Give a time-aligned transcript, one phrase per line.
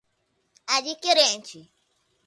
[0.77, 1.61] adquirente